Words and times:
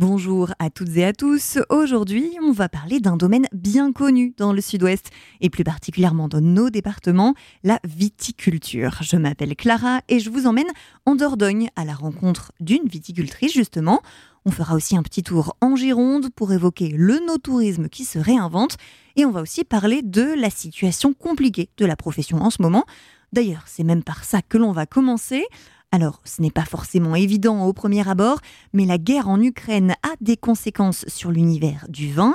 Bonjour 0.00 0.52
à 0.58 0.70
toutes 0.70 0.96
et 0.96 1.04
à 1.04 1.12
tous. 1.12 1.56
Aujourd'hui, 1.68 2.36
on 2.42 2.50
va 2.50 2.68
parler 2.68 2.98
d'un 2.98 3.16
domaine 3.16 3.46
bien 3.52 3.92
connu 3.92 4.34
dans 4.36 4.52
le 4.52 4.60
sud-ouest 4.60 5.10
et 5.40 5.50
plus 5.50 5.62
particulièrement 5.62 6.26
dans 6.26 6.40
nos 6.40 6.68
départements, 6.68 7.34
la 7.62 7.78
viticulture. 7.84 8.98
Je 9.02 9.14
m'appelle 9.16 9.54
Clara 9.54 10.00
et 10.08 10.18
je 10.18 10.30
vous 10.30 10.48
emmène 10.48 10.66
en 11.06 11.14
Dordogne 11.14 11.68
à 11.76 11.84
la 11.84 11.94
rencontre 11.94 12.50
d'une 12.58 12.88
viticultrice 12.88 13.52
justement. 13.52 14.02
On 14.44 14.50
fera 14.50 14.74
aussi 14.74 14.96
un 14.96 15.04
petit 15.04 15.22
tour 15.22 15.56
en 15.60 15.76
Gironde 15.76 16.30
pour 16.34 16.52
évoquer 16.52 16.88
le 16.88 17.20
no-tourisme 17.24 17.88
qui 17.88 18.04
se 18.04 18.18
réinvente 18.18 18.76
et 19.14 19.24
on 19.24 19.30
va 19.30 19.42
aussi 19.42 19.62
parler 19.62 20.02
de 20.02 20.34
la 20.36 20.50
situation 20.50 21.14
compliquée 21.14 21.68
de 21.76 21.86
la 21.86 21.94
profession 21.94 22.38
en 22.38 22.50
ce 22.50 22.62
moment. 22.62 22.84
D'ailleurs, 23.32 23.62
c'est 23.66 23.84
même 23.84 24.02
par 24.02 24.24
ça 24.24 24.42
que 24.42 24.58
l'on 24.58 24.72
va 24.72 24.86
commencer. 24.86 25.44
Alors, 25.94 26.20
ce 26.24 26.42
n'est 26.42 26.50
pas 26.50 26.64
forcément 26.64 27.14
évident 27.14 27.66
au 27.66 27.72
premier 27.72 28.08
abord, 28.08 28.40
mais 28.72 28.84
la 28.84 28.98
guerre 28.98 29.28
en 29.28 29.40
Ukraine 29.40 29.94
a 30.02 30.08
des 30.20 30.36
conséquences 30.36 31.04
sur 31.06 31.30
l'univers 31.30 31.86
du 31.88 32.12
vin 32.12 32.34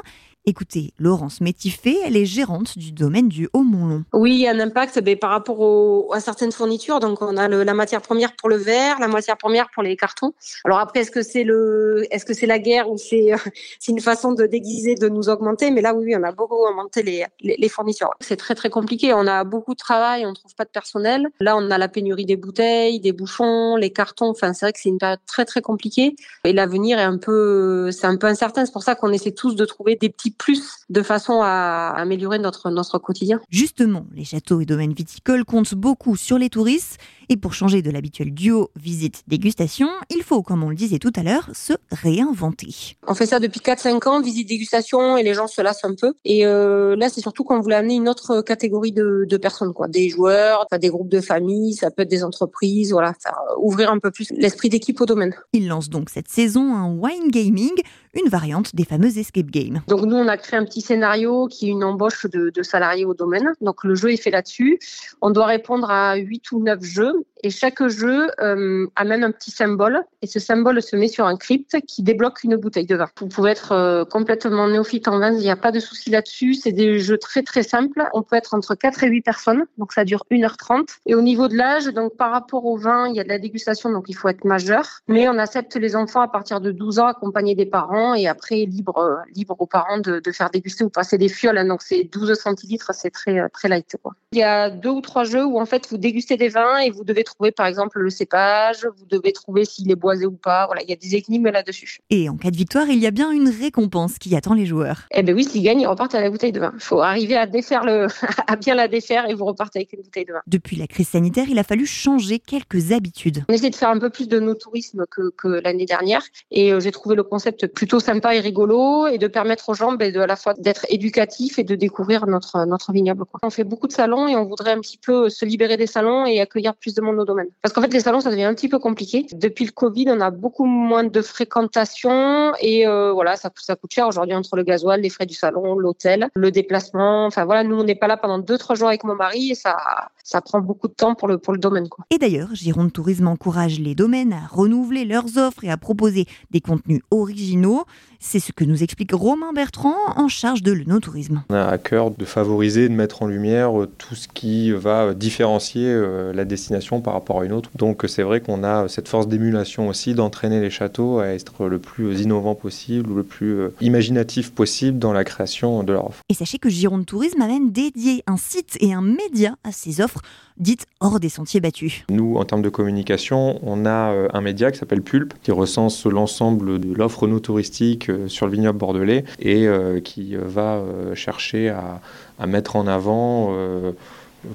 Écoutez, 0.49 0.93
Laurence 0.97 1.41
Métiffé, 1.41 1.95
elle 2.03 2.17
est 2.17 2.25
gérante 2.25 2.75
du 2.75 2.91
domaine 2.91 3.29
du 3.29 3.47
Haut-Montlon. 3.53 4.03
Oui, 4.13 4.31
il 4.31 4.39
y 4.39 4.47
a 4.47 4.51
un 4.51 4.59
impact 4.59 4.99
ben, 4.99 5.15
par 5.15 5.29
rapport 5.29 6.11
à 6.11 6.19
certaines 6.19 6.51
fournitures. 6.51 6.99
Donc, 6.99 7.21
on 7.21 7.37
a 7.37 7.47
la 7.47 7.73
matière 7.75 8.01
première 8.01 8.35
pour 8.35 8.49
le 8.49 8.55
verre, 8.55 8.99
la 8.99 9.07
matière 9.07 9.37
première 9.37 9.69
pour 9.69 9.83
les 9.83 9.95
cartons. 9.95 10.33
Alors 10.65 10.79
après, 10.79 11.01
est-ce 11.01 11.11
que 11.11 11.21
c'est 11.21 11.43
le, 11.43 12.07
est-ce 12.09 12.25
que 12.25 12.33
c'est 12.33 12.47
la 12.47 12.57
guerre 12.57 12.89
ou 12.89 12.97
c'est, 12.97 13.29
une 13.87 13.99
façon 13.99 14.33
de 14.33 14.47
déguiser, 14.47 14.95
de 14.95 15.07
nous 15.07 15.29
augmenter? 15.29 15.69
Mais 15.69 15.81
là, 15.81 15.93
oui, 15.93 16.15
on 16.17 16.23
a 16.23 16.31
beaucoup 16.31 16.55
augmenté 16.55 17.03
les, 17.03 17.27
les, 17.43 17.69
fournitures. 17.69 18.09
C'est 18.19 18.37
très 18.37 18.55
très 18.55 18.71
compliqué. 18.71 19.13
On 19.13 19.27
a 19.27 19.43
beaucoup 19.43 19.73
de 19.73 19.79
travail, 19.79 20.25
on 20.25 20.33
trouve 20.33 20.55
pas 20.55 20.65
de 20.65 20.71
personnel. 20.71 21.27
Là, 21.41 21.57
on 21.57 21.69
a 21.69 21.77
la 21.77 21.89
pénurie 21.89 22.25
des 22.25 22.37
bouteilles, 22.37 22.99
des 22.99 23.11
bouchons, 23.11 23.75
les 23.75 23.91
cartons. 23.91 24.29
Enfin, 24.29 24.53
c'est 24.53 24.65
vrai 24.65 24.73
que 24.73 24.79
c'est 24.81 24.89
une 24.89 24.97
période 24.97 25.19
très 25.27 25.45
très 25.45 25.61
compliquée. 25.61 26.15
Et 26.43 26.53
l'avenir 26.53 26.97
est 26.97 27.03
un 27.03 27.19
peu, 27.19 27.91
c'est 27.91 28.07
un 28.07 28.17
peu 28.17 28.25
incertain. 28.25 28.65
C'est 28.65 28.73
pour 28.73 28.81
ça 28.81 28.95
qu'on 28.95 29.11
essaie 29.11 29.31
tous 29.31 29.55
de 29.55 29.65
trouver 29.65 29.95
des 29.95 30.09
petits 30.09 30.31
plus 30.39 30.85
de 30.89 31.03
façon 31.03 31.41
à 31.43 31.93
améliorer 31.95 32.39
notre, 32.39 32.71
notre 32.71 32.97
quotidien. 32.97 33.39
Justement, 33.49 34.05
les 34.15 34.23
châteaux 34.23 34.61
et 34.61 34.65
domaines 34.65 34.93
viticoles 34.93 35.45
comptent 35.45 35.75
beaucoup 35.75 36.15
sur 36.15 36.39
les 36.39 36.49
touristes 36.49 36.97
et 37.31 37.37
pour 37.37 37.53
changer 37.53 37.83
de 37.83 37.91
l'habituel 37.91 38.33
duo 38.33 38.71
visite-dégustation, 38.75 39.87
il 40.09 40.23
faut, 40.23 40.41
comme 40.41 40.63
on 40.63 40.69
le 40.69 40.75
disait 40.75 40.97
tout 40.97 41.13
à 41.15 41.21
l'heure, 41.21 41.47
se 41.53 41.73
réinventer. 41.91 42.97
On 43.07 43.13
fait 43.13 43.27
ça 43.27 43.39
depuis 43.39 43.59
4-5 43.59 44.09
ans, 44.09 44.21
visite-dégustation, 44.21 45.15
et 45.15 45.21
les 45.21 45.35
gens 45.35 45.45
se 45.45 45.61
lassent 45.61 45.85
un 45.85 45.93
peu. 45.93 46.13
Et 46.25 46.47
euh, 46.47 46.95
là, 46.95 47.07
c'est 47.09 47.21
surtout 47.21 47.43
qu'on 47.43 47.59
voulait 47.59 47.75
amener 47.75 47.95
une 47.95 48.09
autre 48.09 48.41
catégorie 48.41 48.93
de, 48.93 49.25
de 49.29 49.37
personnes, 49.37 49.73
quoi. 49.73 49.87
Des 49.87 50.09
joueurs, 50.09 50.65
des 50.79 50.89
groupes 50.89 51.09
de 51.09 51.21
familles, 51.21 51.75
ça 51.75 51.91
peut 51.91 52.01
être 52.01 52.09
des 52.09 52.23
entreprises, 52.23 52.91
voilà, 52.91 53.13
faire, 53.21 53.37
ouvrir 53.59 53.91
un 53.91 53.99
peu 53.99 54.09
plus 54.09 54.31
l'esprit 54.31 54.69
d'équipe 54.69 54.99
au 54.99 55.05
domaine. 55.05 55.35
Il 55.53 55.67
lance 55.67 55.89
donc 55.89 56.09
cette 56.09 56.29
saison 56.29 56.73
un 56.73 56.91
wine 56.95 57.29
gaming, 57.29 57.73
une 58.13 58.29
variante 58.29 58.75
des 58.75 58.85
fameuses 58.85 59.17
escape 59.19 59.51
games. 59.51 59.81
Donc 59.87 60.01
nous, 60.01 60.15
on 60.15 60.27
a 60.29 60.37
créé 60.37 60.59
un 60.59 60.65
petit 60.65 60.81
scénario 60.81 61.47
qui 61.47 61.67
est 61.67 61.71
une 61.71 61.83
embauche 61.83 62.25
de, 62.27 62.49
de 62.49 62.63
salariés 62.63 63.05
au 63.05 63.13
domaine. 63.13 63.53
Donc 63.61 63.83
le 63.83 63.95
jeu 63.95 64.11
est 64.11 64.21
fait 64.21 64.31
là-dessus. 64.31 64.79
On 65.21 65.31
doit 65.31 65.47
répondre 65.47 65.89
à 65.89 66.15
8 66.15 66.51
ou 66.51 66.63
9 66.63 66.83
jeux 66.83 67.13
et 67.43 67.49
chaque 67.49 67.85
jeu 67.87 68.29
euh, 68.41 68.87
amène 68.95 69.23
un 69.23 69.31
petit 69.31 69.51
symbole 69.51 70.01
et 70.21 70.27
ce 70.27 70.39
symbole 70.39 70.81
se 70.81 70.95
met 70.95 71.07
sur 71.07 71.25
un 71.25 71.37
crypte 71.37 71.79
qui 71.87 72.03
débloque 72.03 72.43
une 72.43 72.55
bouteille 72.55 72.85
de 72.85 72.95
vin. 72.95 73.07
Vous 73.19 73.27
pouvez 73.27 73.51
être 73.51 73.71
euh, 73.71 74.05
complètement 74.05 74.67
néophyte 74.67 75.07
en 75.07 75.19
vin, 75.19 75.31
il 75.31 75.39
n'y 75.39 75.49
a 75.49 75.55
pas 75.55 75.71
de 75.71 75.79
souci 75.79 76.09
là-dessus. 76.09 76.55
C'est 76.55 76.71
des 76.71 76.99
jeux 76.99 77.17
très 77.17 77.43
très 77.43 77.63
simples. 77.63 78.03
On 78.13 78.23
peut 78.23 78.35
être 78.35 78.53
entre 78.53 78.75
4 78.75 79.03
et 79.03 79.07
8 79.07 79.21
personnes, 79.21 79.63
donc 79.77 79.93
ça 79.93 80.03
dure 80.03 80.25
1h30. 80.31 80.87
Et 81.05 81.15
au 81.15 81.21
niveau 81.21 81.47
de 81.47 81.55
l'âge, 81.55 81.85
donc 81.85 82.15
par 82.17 82.31
rapport 82.31 82.65
au 82.65 82.77
vin, 82.77 83.07
il 83.07 83.15
y 83.15 83.19
a 83.19 83.23
de 83.23 83.29
la 83.29 83.39
dégustation, 83.39 83.91
donc 83.91 84.05
il 84.07 84.15
faut 84.15 84.27
être 84.27 84.45
majeur. 84.45 84.85
Mais 85.07 85.27
on 85.29 85.37
accepte 85.37 85.75
les 85.75 85.95
enfants 85.95 86.21
à 86.21 86.27
partir 86.27 86.59
de 86.61 86.71
12 86.71 86.99
ans 86.99 87.07
accompagnés 87.07 87.55
des 87.55 87.65
parents 87.65 88.13
et 88.13 88.27
après 88.27 88.65
libre 88.65 88.97
euh, 88.97 89.15
libre 89.33 89.55
aux 89.59 89.65
parents 89.65 89.99
de, 89.99 90.19
de 90.19 90.31
faire 90.31 90.49
déguster 90.49 90.83
ou 90.83 90.89
passer 90.89 91.17
des 91.17 91.29
fioles. 91.29 91.57
Hein. 91.57 91.65
donc 91.65 91.81
c'est 91.81 92.03
12 92.03 92.33
centilitres, 92.33 92.91
c'est 92.93 93.11
très 93.11 93.47
très 93.49 93.69
light. 93.69 93.95
Quoi. 94.01 94.13
Il 94.31 94.39
y 94.39 94.43
a 94.43 94.69
deux 94.69 94.89
ou 94.89 95.01
trois 95.01 95.23
jeux 95.23 95.45
où 95.45 95.59
en 95.59 95.65
fait 95.65 95.87
vous 95.89 95.97
dégustez 95.97 96.37
des 96.37 96.49
vins 96.49 96.79
et 96.79 96.89
vous 96.89 97.03
devez 97.03 97.23
trouver 97.29 97.51
par 97.51 97.65
exemple 97.65 97.99
le 97.99 98.09
cépage, 98.09 98.85
vous 98.97 99.05
devez 99.05 99.31
trouver 99.31 99.65
s'il 99.65 99.89
est 99.91 99.95
boisé 99.95 100.25
ou 100.25 100.31
pas. 100.31 100.65
Voilà, 100.65 100.81
il 100.83 100.89
y 100.89 100.93
a 100.93 100.95
des 100.95 101.15
énigmes 101.15 101.49
là-dessus. 101.49 101.99
Et 102.09 102.29
en 102.29 102.37
cas 102.37 102.51
de 102.51 102.57
victoire, 102.57 102.89
il 102.89 102.99
y 102.99 103.07
a 103.07 103.11
bien 103.11 103.31
une 103.31 103.49
récompense 103.49 104.17
qui 104.17 104.35
attend 104.35 104.53
les 104.53 104.65
joueurs. 104.65 105.03
Eh 105.11 105.23
bien 105.23 105.33
oui, 105.33 105.43
s'ils 105.43 105.63
gagnent, 105.63 105.81
ils 105.81 105.87
repartent 105.87 106.15
à 106.15 106.21
la 106.21 106.29
bouteille 106.29 106.51
de 106.51 106.59
vin. 106.59 106.71
Il 106.75 106.81
faut 106.81 107.01
arriver 107.01 107.35
à 107.35 107.45
défaire 107.45 107.83
le, 107.83 108.07
à 108.47 108.55
bien 108.55 108.75
la 108.75 108.87
défaire 108.87 109.29
et 109.29 109.33
vous 109.33 109.45
repartez 109.45 109.79
avec 109.79 109.93
une 109.93 110.01
bouteille 110.01 110.25
de 110.25 110.33
vin. 110.33 110.41
Depuis 110.47 110.75
la 110.75 110.87
crise 110.87 111.09
sanitaire, 111.09 111.45
il 111.49 111.59
a 111.59 111.63
fallu 111.63 111.85
changer 111.85 112.39
quelques 112.39 112.91
habitudes. 112.91 113.43
On 113.49 113.53
essaie 113.53 113.69
de 113.69 113.75
faire 113.75 113.89
un 113.89 113.99
peu 113.99 114.09
plus 114.09 114.27
de 114.27 114.39
no 114.39 114.53
tourisme 114.53 115.05
que, 115.09 115.31
que 115.37 115.47
l'année 115.47 115.85
dernière 115.85 116.23
et 116.51 116.73
euh, 116.73 116.79
j'ai 116.79 116.91
trouvé 116.91 117.15
le 117.15 117.23
concept 117.23 117.67
plutôt 117.67 117.99
sympa 117.99 118.35
et 118.35 118.39
rigolo 118.39 119.07
et 119.07 119.17
de 119.17 119.27
permettre 119.27 119.69
aux 119.69 119.73
gens 119.73 119.93
ben, 119.93 120.11
de, 120.11 120.19
à 120.19 120.27
la 120.27 120.35
fois 120.35 120.53
d'être 120.53 120.85
éducatifs 120.89 121.59
et 121.59 121.63
de 121.63 121.75
découvrir 121.75 122.25
notre, 122.27 122.65
notre 122.65 122.91
vignoble. 122.91 123.25
Quoi. 123.25 123.39
On 123.43 123.49
fait 123.49 123.63
beaucoup 123.63 123.87
de 123.87 123.93
salons 123.93 124.27
et 124.27 124.35
on 124.35 124.45
voudrait 124.45 124.71
un 124.71 124.79
petit 124.79 124.97
peu 124.97 125.29
se 125.29 125.45
libérer 125.45 125.77
des 125.77 125.87
salons 125.87 126.25
et 126.25 126.39
accueillir 126.39 126.75
plus 126.75 126.93
de 126.93 127.01
monde 127.01 127.18
au 127.19 127.25
domaine. 127.25 127.47
Parce 127.61 127.73
qu'en 127.73 127.81
fait, 127.81 127.93
les 127.93 127.99
salons, 127.99 128.21
ça 128.21 128.31
devient 128.31 128.43
un 128.43 128.53
petit 128.53 128.69
peu 128.69 128.79
compliqué. 128.79 129.25
Depuis 129.33 129.65
le 129.65 129.71
Covid, 129.71 130.05
on 130.09 130.21
a 130.21 130.31
beaucoup 130.31 130.65
moins 130.65 131.03
de 131.03 131.21
fréquentation 131.21 132.53
et 132.61 132.87
euh, 132.87 133.11
voilà, 133.11 133.35
ça, 133.35 133.49
ça 133.55 133.75
coûte 133.75 133.91
cher 133.91 134.07
aujourd'hui 134.07 134.35
entre 134.35 134.55
le 134.55 134.63
gasoil, 134.63 135.01
les 135.01 135.09
frais 135.09 135.25
du 135.25 135.35
salon, 135.35 135.77
l'hôtel, 135.77 136.29
le 136.35 136.51
déplacement. 136.51 137.25
Enfin 137.25 137.45
voilà, 137.45 137.63
nous, 137.63 137.77
on 137.77 137.83
n'est 137.83 137.95
pas 137.95 138.07
là 138.07 138.17
pendant 138.17 138.39
deux, 138.39 138.57
trois 138.57 138.75
jours 138.75 138.87
avec 138.87 139.03
mon 139.03 139.15
mari 139.15 139.51
et 139.51 139.55
ça, 139.55 139.77
ça 140.23 140.41
prend 140.41 140.61
beaucoup 140.61 140.87
de 140.87 140.93
temps 140.93 141.15
pour 141.15 141.27
le, 141.27 141.37
pour 141.37 141.53
le 141.53 141.59
domaine. 141.59 141.89
Quoi. 141.89 142.05
Et 142.11 142.17
d'ailleurs, 142.17 142.49
Gironde 142.53 142.93
Tourisme 142.93 143.27
encourage 143.27 143.79
les 143.79 143.95
domaines 143.95 144.33
à 144.33 144.47
renouveler 144.47 145.05
leurs 145.05 145.37
offres 145.37 145.63
et 145.63 145.71
à 145.71 145.77
proposer 145.77 146.25
des 146.51 146.61
contenus 146.61 147.01
originaux. 147.11 147.85
C'est 148.19 148.39
ce 148.39 148.51
que 148.51 148.65
nous 148.65 148.83
explique 148.83 149.13
Romain 149.13 149.53
Bertrand 149.53 149.95
en 150.17 150.27
charge 150.27 150.61
de 150.61 150.73
l'œnotourisme. 150.73 151.43
On 151.49 151.55
a 151.55 151.65
à 151.65 151.77
cœur 151.77 152.11
de 152.11 152.25
favoriser, 152.25 152.89
de 152.89 152.93
mettre 152.93 153.23
en 153.23 153.27
lumière 153.27 153.71
tout 153.97 154.15
ce 154.15 154.27
qui 154.27 154.71
va 154.71 155.13
différencier 155.13 155.85
euh, 155.87 156.33
la 156.33 156.45
destination 156.45 157.01
par 157.01 157.08
rapport 157.13 157.41
à 157.41 157.45
une 157.45 157.53
autre. 157.53 157.69
Donc 157.75 158.03
c'est 158.07 158.23
vrai 158.23 158.41
qu'on 158.41 158.63
a 158.63 158.87
cette 158.87 159.07
force 159.07 159.27
d'émulation 159.27 159.87
aussi 159.87 160.13
d'entraîner 160.13 160.59
les 160.59 160.69
châteaux 160.69 161.19
à 161.19 161.27
être 161.27 161.67
le 161.67 161.79
plus 161.79 162.21
innovant 162.21 162.55
possible 162.55 163.11
ou 163.11 163.15
le 163.15 163.23
plus 163.23 163.59
euh, 163.59 163.73
imaginatif 163.81 164.51
possible 164.51 164.99
dans 164.99 165.13
la 165.13 165.23
création 165.23 165.83
de 165.83 165.93
leur 165.93 166.07
offre. 166.07 166.21
Et 166.29 166.33
sachez 166.33 166.59
que 166.59 166.69
Gironde 166.69 167.05
Tourisme 167.05 167.41
a 167.41 167.47
même 167.47 167.71
dédié 167.71 168.23
un 168.27 168.37
site 168.37 168.77
et 168.79 168.93
un 168.93 169.01
média 169.01 169.55
à 169.63 169.71
ces 169.71 170.01
offres 170.01 170.21
dites 170.57 170.85
hors 170.99 171.19
des 171.21 171.29
sentiers 171.29 171.61
battus. 171.61 172.03
Nous, 172.09 172.35
en 172.35 172.43
termes 172.43 172.61
de 172.61 172.69
communication, 172.69 173.59
on 173.63 173.85
a 173.85 174.13
un 174.33 174.41
média 174.41 174.71
qui 174.71 174.77
s'appelle 174.77 175.01
Pulp, 175.01 175.33
qui 175.41 175.51
recense 175.51 176.05
l'ensemble 176.05 176.79
de 176.79 176.93
l'offre 176.93 177.27
no 177.27 177.39
touristique 177.39 178.09
euh, 178.09 178.27
sur 178.27 178.45
le 178.45 178.51
vignoble 178.51 178.77
bordelais 178.77 179.23
et 179.39 179.67
euh, 179.67 179.99
qui 179.99 180.35
euh, 180.35 180.41
va 180.45 180.83
chercher 181.13 181.69
à, 181.69 182.01
à, 182.39 182.47
mettre 182.47 182.75
en 182.75 182.87
avant 182.87 183.53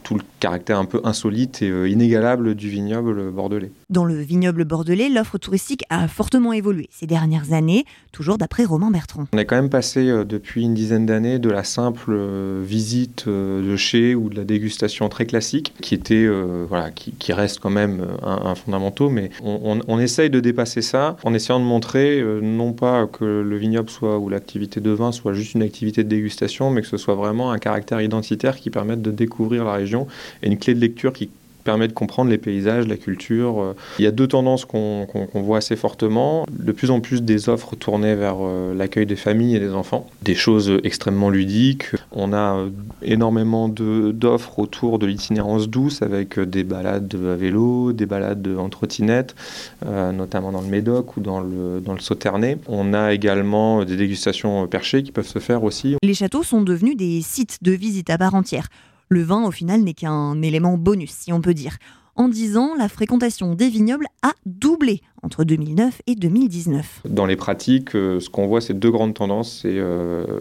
tout 0.03 0.15
le 0.15 0.23
caractère 0.41 0.79
un 0.79 0.85
peu 0.85 1.01
insolite 1.05 1.63
et 1.63 1.69
euh, 1.69 1.89
inégalable 1.89 2.55
du 2.55 2.69
vignoble 2.69 3.31
bordelais. 3.31 3.71
Dans 3.91 4.05
le 4.05 4.15
vignoble 4.15 4.65
bordelais, 4.65 5.09
l'offre 5.09 5.39
touristique 5.39 5.85
a 5.91 6.09
fortement 6.09 6.53
évolué 6.53 6.89
ces 6.91 7.07
dernières 7.07 7.53
années, 7.53 7.85
toujours 8.13 8.39
d'après 8.39 8.65
Romain 8.65 8.91
Bertrand. 8.91 9.27
On 9.33 9.39
est 9.39 9.45
quand 9.45 9.57
même 9.57 9.71
passé 9.71 10.09
euh, 10.09 10.25
depuis 10.25 10.63
une 10.63 10.75
dizaine 10.75 11.07
d'années 11.07 11.39
de 11.39 11.51
la 11.51 11.65
simple 11.65 12.13
euh, 12.13 12.63
visite 12.65 13.29
de 13.29 13.77
chez 13.77 14.15
ou 14.15 14.29
de 14.29 14.37
la 14.37 14.45
dégustation 14.45 15.09
très 15.09 15.27
classique, 15.27 15.75
qui 15.81 15.95
était 15.95 16.27
voilà, 16.69 16.91
qui, 16.91 17.33
reste 17.33 17.59
quand 17.59 17.71
même 17.71 18.07
un, 18.23 18.55
fondamental, 18.55 19.09
mais 19.11 19.31
on, 19.43 19.81
on, 19.87 19.99
essaye 19.99 20.31
de 20.31 20.41
dépasser 20.41 20.83
ça 20.83 21.17
en 21.25 21.35
essayant 21.35 21.59
de 21.59 21.65
montrer 21.65 22.23
non 22.43 22.73
pas 22.73 23.07
que 23.07 23.25
le 23.25 23.57
vignoble 23.57 23.91
soit 23.91 24.19
ou 24.19 24.29
l'activité 24.29 24.81
de 24.81 24.91
vin 24.91 25.13
soit 25.13 25.33
juste 25.33 25.55
une 25.55 25.63
activité 25.63 26.05
de 26.05 26.09
dégustation, 26.09 26.71
mais 26.71 26.83
que 26.83 26.87
ce 26.87 26.97
soit 26.97 27.15
vraiment 27.15 27.51
un 27.51 27.59
caractère 27.59 28.01
identitaire 28.01 28.57
qui 28.57 28.71
permette 28.71 29.03
de 29.03 29.11
découvrir 29.11 29.65
la 29.65 29.74
région 29.75 30.07
et 30.43 30.49
une 30.49 30.59
clé 30.59 30.75
de 30.75 30.81
lecture 30.81 31.13
qui 31.13 31.31
permet 31.65 31.89
de 31.89 31.93
comprendre 31.93 32.31
les 32.31 32.39
paysages, 32.39 32.87
la 32.87 32.97
culture. 32.97 33.61
Euh, 33.61 33.75
il 33.99 34.05
y 34.05 34.09
a 34.09 34.13
deux 34.13 34.29
tendances 34.29 34.65
qu'on 34.65 35.07
voit 35.35 35.59
assez 35.59 35.75
fortement. 35.75 36.47
De 36.51 36.71
plus 36.71 36.91
en 36.91 37.01
plus 37.01 37.23
des 37.23 37.49
offres 37.49 37.75
tournées 37.75 38.15
vers 38.15 38.37
euh, 38.41 38.75
l'accueil 38.75 39.07
des 39.07 39.17
familles 39.17 39.57
et 39.57 39.61
des 39.61 39.73
enfants, 39.73 40.07
des 40.23 40.35
choses 40.35 40.79
extrêmement 40.85 41.31
ludiques. 41.31 41.87
On 42.13 42.33
a 42.33 42.57
euh, 42.57 42.69
énormément 43.03 43.69
d'offres 43.69 44.59
autour 44.59 44.99
de 44.99 45.07
l'itinérance 45.07 45.69
douce 45.69 46.03
avec 46.03 46.39
des 46.39 46.63
balades 46.63 47.15
à 47.15 47.35
vélo, 47.35 47.93
des 47.93 48.07
balades 48.07 48.47
en 48.59 48.69
trottinette, 48.69 49.35
notamment 49.85 50.53
dans 50.53 50.61
le 50.61 50.69
Médoc 50.69 51.17
ou 51.17 51.21
dans 51.21 51.41
le, 51.41 51.81
dans 51.81 51.95
le 51.95 52.01
Sauternay. 52.01 52.59
On 52.69 52.93
a 52.93 53.15
également 53.15 53.85
des 53.85 53.97
dégustations 53.97 54.67
perchées 54.67 55.03
qui 55.03 55.13
peuvent 55.13 55.27
se 55.27 55.39
faire 55.39 55.65
aussi. 55.65 55.97
Les 56.03 56.15
châteaux 56.15 56.43
sont 56.43 56.61
devenus 56.61 56.97
des 56.97 57.23
sites 57.23 57.59
de 57.63 57.73
visite 57.73 58.11
à 58.11 58.19
part 58.19 58.35
entière. 58.35 58.69
Le 59.09 59.23
vin, 59.23 59.45
au 59.45 59.51
final, 59.51 59.83
n'est 59.83 59.95
qu'un 59.95 60.41
élément 60.43 60.77
bonus, 60.77 61.13
si 61.13 61.33
on 61.33 61.41
peut 61.41 61.55
dire. 61.55 61.79
En 62.17 62.29
10 62.29 62.57
ans, 62.57 62.75
la 62.77 62.89
fréquentation 62.89 63.55
des 63.55 63.69
vignobles 63.69 64.07
a 64.23 64.33
doublé 64.47 65.03
entre 65.25 65.45
2009 65.45 66.03
et 66.07 66.15
2019. 66.15 67.03
Dans 67.09 67.27
les 67.27 67.37
pratiques, 67.37 67.91
ce 67.93 68.29
qu'on 68.29 68.47
voit, 68.47 68.61
c'est 68.61 68.79
deux 68.79 68.91
grandes 68.91 69.15
tendances, 69.15 69.61
c'est 69.63 69.79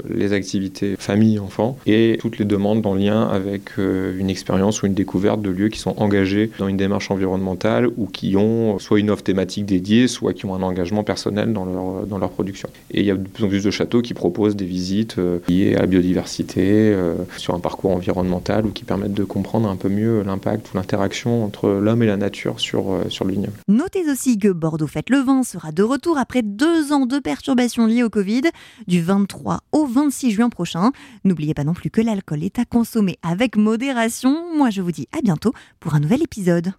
les 0.09 0.33
activités 0.33 0.95
famille-enfant 0.97 1.77
et 1.85 2.17
toutes 2.19 2.37
les 2.37 2.45
demandes 2.45 2.85
en 2.85 2.95
lien 2.95 3.27
avec 3.27 3.77
une 3.77 4.29
expérience 4.29 4.81
ou 4.81 4.87
une 4.87 4.93
découverte 4.93 5.41
de 5.41 5.49
lieux 5.49 5.69
qui 5.69 5.79
sont 5.79 5.95
engagés 5.97 6.51
dans 6.59 6.67
une 6.67 6.77
démarche 6.77 7.11
environnementale 7.11 7.87
ou 7.97 8.07
qui 8.07 8.35
ont 8.35 8.79
soit 8.79 8.99
une 8.99 9.09
offre 9.09 9.23
thématique 9.23 9.65
dédiée, 9.65 10.07
soit 10.07 10.33
qui 10.33 10.45
ont 10.45 10.55
un 10.55 10.61
engagement 10.61 11.03
personnel 11.03 11.53
dans 11.53 11.65
leur, 11.65 12.05
dans 12.05 12.17
leur 12.17 12.29
production. 12.29 12.69
Et 12.91 12.99
il 12.99 13.05
y 13.05 13.11
a 13.11 13.15
de 13.15 13.27
plus 13.27 13.43
en 13.43 13.47
plus 13.47 13.63
de 13.63 13.71
châteaux 13.71 14.01
qui 14.01 14.13
proposent 14.13 14.55
des 14.55 14.65
visites 14.65 15.17
euh, 15.17 15.39
liées 15.47 15.75
à 15.75 15.81
la 15.81 15.87
biodiversité, 15.87 16.61
euh, 16.63 17.15
sur 17.37 17.53
un 17.53 17.59
parcours 17.59 17.91
environnemental 17.91 18.65
ou 18.65 18.69
qui 18.69 18.83
permettent 18.83 19.13
de 19.13 19.23
comprendre 19.23 19.69
un 19.69 19.75
peu 19.75 19.89
mieux 19.89 20.23
l'impact 20.23 20.73
ou 20.73 20.77
l'interaction 20.77 21.43
entre 21.43 21.69
l'homme 21.69 22.03
et 22.03 22.07
la 22.07 22.17
nature 22.17 22.59
sur, 22.59 22.91
euh, 22.91 23.09
sur 23.09 23.25
le 23.25 23.31
vignoble. 23.31 23.53
Notez 23.67 24.09
aussi 24.09 24.37
que 24.37 24.49
Bordeaux 24.73 24.87
Fête 24.87 25.11
le 25.11 25.19
Vin 25.19 25.43
sera 25.43 25.71
de 25.71 25.83
retour 25.83 26.17
après 26.17 26.41
deux 26.41 26.93
ans 26.93 27.05
de 27.05 27.19
perturbations 27.19 27.85
liées 27.85 28.01
au 28.01 28.09
Covid, 28.09 28.41
du 28.87 29.03
23 29.03 29.59
au 29.71 29.85
26 29.85 30.31
juin 30.31 30.49
prochain. 30.49 30.91
N'oubliez 31.23 31.53
pas 31.53 31.63
non 31.63 31.75
plus 31.75 31.91
que 31.91 32.01
l'alcool 32.01 32.43
est 32.43 32.57
à 32.57 32.65
consommer 32.65 33.19
avec 33.21 33.55
modération. 33.55 34.35
Moi, 34.57 34.71
je 34.71 34.81
vous 34.81 34.91
dis 34.91 35.07
à 35.15 35.21
bientôt 35.21 35.53
pour 35.79 35.93
un 35.93 35.99
nouvel 35.99 36.23
épisode. 36.23 36.71